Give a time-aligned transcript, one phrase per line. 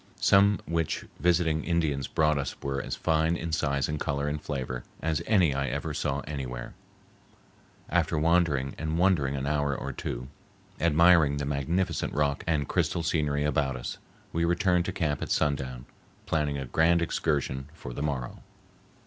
[0.19, 4.83] Some which visiting Indians brought us were as fine in size and color and flavor
[4.99, 6.73] as any I ever saw anywhere.
[7.87, 10.27] After wandering and wondering an hour or two,
[10.79, 13.99] admiring the magnificent rock and crystal scenery about us,
[14.33, 15.85] we returned to camp at sundown,
[16.25, 18.41] planning a grand excursion for the morrow.